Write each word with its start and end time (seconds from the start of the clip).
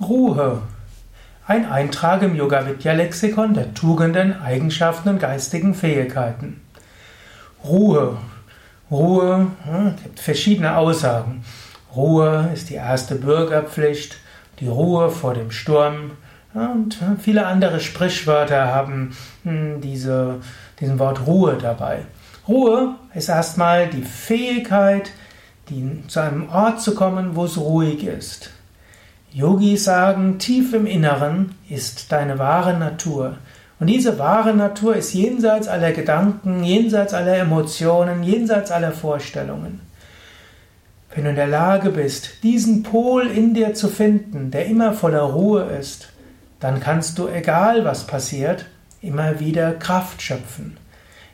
Ruhe. 0.00 0.62
Ein 1.46 1.70
Eintrag 1.70 2.22
im 2.22 2.34
Yoga 2.34 2.66
Vidya 2.66 2.94
Lexikon 2.94 3.52
der 3.52 3.74
Tugenden, 3.74 4.40
Eigenschaften 4.40 5.10
und 5.10 5.18
geistigen 5.18 5.74
Fähigkeiten. 5.74 6.62
Ruhe. 7.64 8.16
Ruhe 8.90 9.48
hm, 9.64 9.94
gibt 10.02 10.20
verschiedene 10.20 10.76
Aussagen. 10.78 11.44
Ruhe 11.94 12.48
ist 12.54 12.70
die 12.70 12.76
erste 12.76 13.16
Bürgerpflicht, 13.16 14.16
die 14.60 14.68
Ruhe 14.68 15.10
vor 15.10 15.34
dem 15.34 15.50
Sturm 15.50 16.12
und 16.54 16.98
viele 17.20 17.46
andere 17.46 17.80
Sprichwörter 17.80 18.74
haben 18.74 19.14
hm, 19.42 19.82
diese, 19.82 20.40
diesen 20.80 20.98
Wort 20.98 21.26
Ruhe 21.26 21.58
dabei. 21.60 22.06
Ruhe 22.48 22.94
ist 23.14 23.28
erstmal 23.28 23.88
die 23.88 24.02
Fähigkeit, 24.02 25.10
die, 25.68 26.02
zu 26.08 26.20
einem 26.20 26.48
Ort 26.48 26.80
zu 26.80 26.94
kommen, 26.94 27.36
wo 27.36 27.44
es 27.44 27.58
ruhig 27.58 28.02
ist. 28.02 28.50
Yogis 29.32 29.84
sagen, 29.84 30.38
tief 30.38 30.74
im 30.74 30.86
Inneren 30.86 31.54
ist 31.68 32.10
deine 32.10 32.40
wahre 32.40 32.76
Natur. 32.76 33.38
Und 33.78 33.86
diese 33.86 34.18
wahre 34.18 34.54
Natur 34.54 34.96
ist 34.96 35.14
jenseits 35.14 35.68
aller 35.68 35.92
Gedanken, 35.92 36.64
jenseits 36.64 37.14
aller 37.14 37.36
Emotionen, 37.36 38.24
jenseits 38.24 38.72
aller 38.72 38.90
Vorstellungen. 38.90 39.80
Wenn 41.14 41.24
du 41.24 41.30
in 41.30 41.36
der 41.36 41.46
Lage 41.46 41.90
bist, 41.90 42.42
diesen 42.42 42.82
Pol 42.82 43.26
in 43.28 43.54
dir 43.54 43.74
zu 43.74 43.88
finden, 43.88 44.50
der 44.50 44.66
immer 44.66 44.92
voller 44.92 45.22
Ruhe 45.22 45.62
ist, 45.62 46.08
dann 46.58 46.80
kannst 46.80 47.18
du, 47.18 47.28
egal 47.28 47.84
was 47.84 48.06
passiert, 48.06 48.66
immer 49.00 49.38
wieder 49.38 49.72
Kraft 49.72 50.22
schöpfen. 50.22 50.76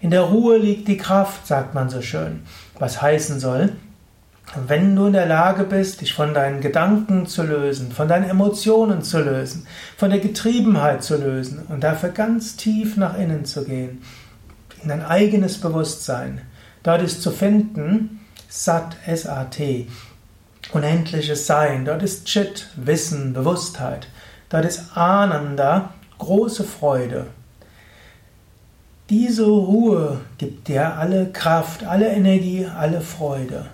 In 0.02 0.10
der 0.10 0.22
Ruhe 0.22 0.58
liegt 0.58 0.86
die 0.86 0.98
Kraft, 0.98 1.46
sagt 1.46 1.74
man 1.74 1.88
so 1.88 2.02
schön. 2.02 2.42
Was 2.78 3.00
heißen 3.00 3.40
soll, 3.40 3.72
wenn 4.54 4.94
du 4.94 5.06
in 5.06 5.12
der 5.12 5.26
Lage 5.26 5.64
bist, 5.64 6.00
dich 6.00 6.14
von 6.14 6.32
deinen 6.32 6.60
Gedanken 6.60 7.26
zu 7.26 7.42
lösen, 7.42 7.90
von 7.92 8.08
deinen 8.08 8.30
Emotionen 8.30 9.02
zu 9.02 9.20
lösen, 9.20 9.66
von 9.96 10.10
der 10.10 10.20
Getriebenheit 10.20 11.02
zu 11.02 11.16
lösen 11.16 11.66
und 11.68 11.82
dafür 11.82 12.10
ganz 12.10 12.56
tief 12.56 12.96
nach 12.96 13.18
innen 13.18 13.44
zu 13.44 13.64
gehen, 13.64 14.02
in 14.82 14.88
dein 14.88 15.04
eigenes 15.04 15.60
Bewusstsein, 15.60 16.42
dort 16.82 17.02
ist 17.02 17.22
zu 17.22 17.30
finden 17.32 18.20
Sat, 18.48 18.96
S-A-T, 19.06 19.88
unendliches 20.72 21.46
Sein, 21.46 21.84
dort 21.84 22.02
ist 22.02 22.26
Chit, 22.26 22.68
Wissen, 22.76 23.32
Bewusstheit, 23.32 24.06
dort 24.48 24.64
ist 24.64 24.96
Ananda, 24.96 25.92
große 26.18 26.64
Freude. 26.64 27.26
Diese 29.10 29.44
Ruhe 29.44 30.20
gibt 30.38 30.68
dir 30.68 30.96
alle 30.96 31.26
Kraft, 31.26 31.84
alle 31.84 32.08
Energie, 32.08 32.66
alle 32.66 33.00
Freude. 33.00 33.66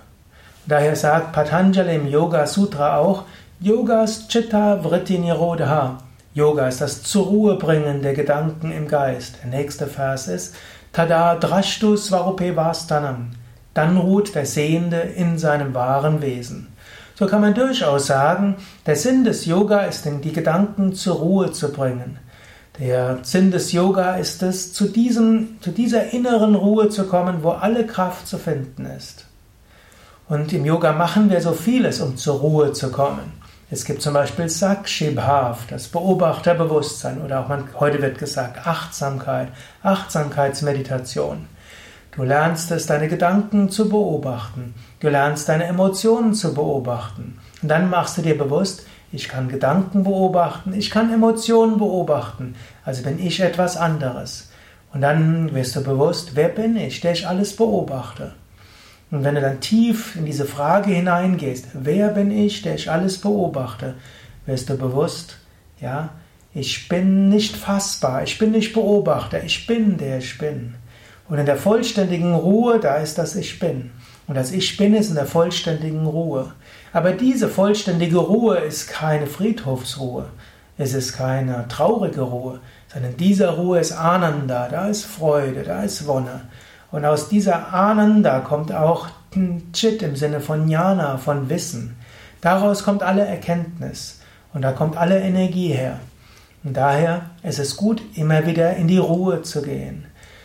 Daher 0.66 0.94
sagt 0.94 1.32
Patanjali 1.32 1.96
im 1.96 2.06
Yoga 2.06 2.46
Sutra 2.46 2.96
auch, 2.96 3.24
Yogas 3.58 4.28
Chitta 4.28 4.84
Vritti 4.84 5.18
Nirodha. 5.18 5.98
Yoga 6.34 6.68
ist 6.68 6.80
das 6.80 7.02
zur 7.02 7.26
Ruhe 7.26 7.56
bringen 7.56 8.00
der 8.00 8.14
Gedanken 8.14 8.70
im 8.70 8.86
Geist. 8.86 9.38
Der 9.42 9.50
nächste 9.50 9.88
Vers 9.88 10.28
ist 10.28 10.54
Tada 10.92 11.34
Drashtu 11.34 11.96
Svarupe 11.96 12.54
Vastanam. 12.54 13.30
Dann 13.74 13.96
ruht 13.96 14.36
der 14.36 14.46
Sehende 14.46 14.98
in 14.98 15.36
seinem 15.36 15.74
wahren 15.74 16.22
Wesen. 16.22 16.68
So 17.16 17.26
kann 17.26 17.40
man 17.40 17.54
durchaus 17.54 18.06
sagen, 18.06 18.54
der 18.86 18.94
Sinn 18.94 19.24
des 19.24 19.46
Yoga 19.46 19.80
ist, 19.80 20.06
die 20.06 20.32
Gedanken 20.32 20.94
zur 20.94 21.16
Ruhe 21.16 21.50
zu 21.50 21.72
bringen. 21.72 22.18
Der 22.78 23.18
Sinn 23.22 23.50
des 23.50 23.72
Yoga 23.72 24.14
ist 24.14 24.44
es, 24.44 24.72
zu, 24.72 24.86
diesem, 24.86 25.60
zu 25.60 25.72
dieser 25.72 26.12
inneren 26.12 26.54
Ruhe 26.54 26.88
zu 26.88 27.04
kommen, 27.08 27.42
wo 27.42 27.50
alle 27.50 27.84
Kraft 27.84 28.28
zu 28.28 28.38
finden 28.38 28.86
ist. 28.86 29.26
Und 30.32 30.50
im 30.54 30.64
Yoga 30.64 30.92
machen 30.92 31.28
wir 31.28 31.42
so 31.42 31.52
vieles, 31.52 32.00
um 32.00 32.16
zur 32.16 32.36
Ruhe 32.36 32.72
zu 32.72 32.90
kommen. 32.90 33.34
Es 33.70 33.84
gibt 33.84 34.00
zum 34.00 34.14
Beispiel 34.14 34.48
Sakshibhav, 34.48 35.66
das 35.68 35.88
Beobachterbewusstsein, 35.88 37.20
oder 37.20 37.40
auch 37.40 37.48
man, 37.48 37.68
heute 37.78 38.00
wird 38.00 38.16
gesagt 38.16 38.66
Achtsamkeit, 38.66 39.48
Achtsamkeitsmeditation. 39.82 41.48
Du 42.16 42.22
lernst 42.22 42.70
es, 42.70 42.86
deine 42.86 43.08
Gedanken 43.08 43.68
zu 43.68 43.90
beobachten. 43.90 44.72
Du 45.00 45.10
lernst 45.10 45.50
deine 45.50 45.64
Emotionen 45.64 46.32
zu 46.32 46.54
beobachten. 46.54 47.38
Und 47.60 47.68
dann 47.68 47.90
machst 47.90 48.16
du 48.16 48.22
dir 48.22 48.38
bewusst, 48.38 48.86
ich 49.12 49.28
kann 49.28 49.50
Gedanken 49.50 50.02
beobachten, 50.02 50.72
ich 50.72 50.90
kann 50.90 51.12
Emotionen 51.12 51.76
beobachten. 51.76 52.54
Also 52.86 53.02
bin 53.02 53.18
ich 53.18 53.40
etwas 53.40 53.76
anderes. 53.76 54.50
Und 54.94 55.02
dann 55.02 55.52
wirst 55.52 55.76
du 55.76 55.82
bewusst, 55.82 56.36
wer 56.36 56.48
bin 56.48 56.78
ich, 56.78 57.02
der 57.02 57.12
ich 57.12 57.28
alles 57.28 57.54
beobachte. 57.54 58.32
Und 59.12 59.24
wenn 59.24 59.34
du 59.34 59.42
dann 59.42 59.60
tief 59.60 60.16
in 60.16 60.24
diese 60.24 60.46
Frage 60.46 60.90
hineingehst, 60.90 61.68
wer 61.74 62.08
bin 62.08 62.30
ich, 62.30 62.62
der 62.62 62.74
ich 62.74 62.90
alles 62.90 63.18
beobachte, 63.18 63.94
wirst 64.46 64.70
du 64.70 64.76
bewusst, 64.76 65.36
ja, 65.80 66.08
ich 66.54 66.88
bin 66.88 67.28
nicht 67.28 67.54
fassbar, 67.54 68.22
ich 68.22 68.38
bin 68.38 68.52
nicht 68.52 68.72
Beobachter, 68.72 69.44
ich 69.44 69.66
bin 69.66 69.98
der 69.98 70.18
ich 70.18 70.38
bin. 70.38 70.74
Und 71.28 71.38
in 71.38 71.46
der 71.46 71.56
vollständigen 71.56 72.34
Ruhe, 72.34 72.80
da 72.80 72.96
ist 72.96 73.18
das 73.18 73.36
Ich 73.36 73.58
bin. 73.58 73.90
Und 74.26 74.34
das 74.34 74.50
Ich 74.50 74.76
bin 74.76 74.94
ist 74.94 75.10
in 75.10 75.14
der 75.14 75.26
vollständigen 75.26 76.06
Ruhe. 76.06 76.52
Aber 76.92 77.12
diese 77.12 77.48
vollständige 77.48 78.18
Ruhe 78.18 78.58
ist 78.58 78.88
keine 78.88 79.26
Friedhofsruhe. 79.26 80.26
Es 80.78 80.94
ist 80.94 81.12
keine 81.12 81.66
traurige 81.68 82.22
Ruhe, 82.22 82.60
sondern 82.92 83.12
in 83.12 83.16
dieser 83.18 83.50
Ruhe 83.50 83.78
ist 83.78 83.92
Ananda, 83.92 84.68
da 84.68 84.88
ist 84.88 85.04
Freude, 85.04 85.62
da 85.64 85.82
ist 85.82 86.06
Wonne. 86.06 86.48
Und 86.92 87.06
aus 87.06 87.28
dieser 87.28 87.72
Ananda 87.72 88.40
kommt 88.40 88.72
auch 88.72 89.08
Chit 89.72 90.02
im 90.02 90.14
Sinne 90.14 90.40
von 90.40 90.68
Jnana, 90.68 91.16
von 91.16 91.48
Wissen. 91.48 91.96
Daraus 92.42 92.84
kommt 92.84 93.02
alle 93.02 93.24
Erkenntnis 93.24 94.20
und 94.52 94.62
da 94.62 94.72
kommt 94.72 94.98
alle 94.98 95.18
Energie 95.18 95.68
her. 95.68 95.98
Und 96.62 96.76
daher 96.76 97.22
ist 97.42 97.58
es 97.58 97.76
gut, 97.76 98.02
immer 98.14 98.46
wieder 98.46 98.76
in 98.76 98.88
die 98.88 98.98
Ruhe 98.98 99.42
zu 99.42 99.62
gehen. 99.62 100.04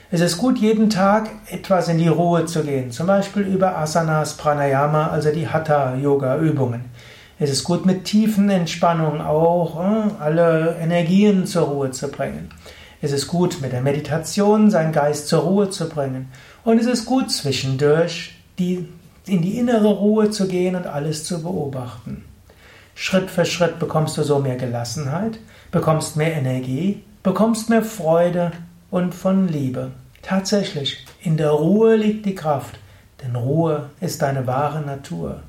Es 0.09 0.21
ist 0.21 0.37
gut, 0.37 0.57
jeden 0.57 0.89
Tag 0.89 1.29
etwas 1.51 1.89
in 1.89 1.97
die 1.97 2.07
Ruhe 2.07 2.45
zu 2.45 2.63
gehen, 2.63 2.91
zum 2.91 3.07
Beispiel 3.07 3.41
über 3.41 3.77
Asanas, 3.77 4.37
Pranayama, 4.37 5.07
also 5.07 5.31
die 5.31 5.49
Hatha-Yoga-Übungen. 5.49 6.85
Es 7.39 7.51
ist 7.51 7.65
gut, 7.65 7.85
mit 7.85 8.05
tiefen 8.05 8.49
Entspannungen 8.49 9.19
auch 9.19 9.79
äh, 9.79 10.23
alle 10.23 10.77
Energien 10.79 11.45
zur 11.45 11.67
Ruhe 11.67 11.91
zu 11.91 12.07
bringen. 12.07 12.49
Es 13.01 13.11
ist 13.11 13.27
gut, 13.27 13.61
mit 13.61 13.73
der 13.73 13.81
Meditation 13.81 14.71
seinen 14.71 14.91
Geist 14.91 15.27
zur 15.27 15.41
Ruhe 15.41 15.69
zu 15.69 15.87
bringen. 15.87 16.29
Und 16.63 16.79
es 16.79 16.87
ist 16.87 17.05
gut, 17.05 17.31
zwischendurch 17.31 18.35
die, 18.57 18.87
in 19.25 19.41
die 19.41 19.57
innere 19.59 19.89
Ruhe 19.89 20.31
zu 20.31 20.47
gehen 20.47 20.75
und 20.75 20.87
alles 20.87 21.23
zu 21.23 21.43
beobachten. 21.43 22.25
Schritt 22.95 23.29
für 23.29 23.45
Schritt 23.45 23.77
bekommst 23.77 24.17
du 24.17 24.23
so 24.23 24.39
mehr 24.39 24.55
Gelassenheit, 24.55 25.37
bekommst 25.69 26.15
mehr 26.15 26.33
Energie, 26.33 27.03
bekommst 27.21 27.69
mehr 27.69 27.83
Freude 27.83 28.51
und 28.89 29.13
von 29.13 29.47
Liebe. 29.47 29.91
Tatsächlich, 30.23 31.05
in 31.21 31.37
der 31.37 31.51
Ruhe 31.51 31.95
liegt 31.95 32.25
die 32.25 32.33
Kraft, 32.33 32.79
denn 33.21 33.35
Ruhe 33.35 33.91
ist 34.01 34.23
deine 34.23 34.47
wahre 34.47 34.81
Natur. 34.81 35.41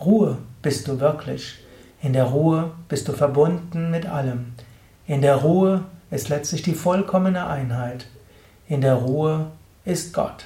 Ruhe 0.00 0.38
bist 0.62 0.86
du 0.86 1.00
wirklich. 1.00 1.58
In 2.00 2.12
der 2.12 2.24
Ruhe 2.24 2.70
bist 2.88 3.08
du 3.08 3.12
verbunden 3.12 3.90
mit 3.90 4.06
allem. 4.06 4.54
In 5.06 5.22
der 5.22 5.36
Ruhe 5.36 5.84
ist 6.12 6.28
letztlich 6.28 6.62
die 6.62 6.74
vollkommene 6.74 7.46
Einheit. 7.46 8.06
In 8.68 8.82
der 8.82 8.94
Ruhe 8.94 9.50
ist 9.84 10.12
Gott. 10.12 10.44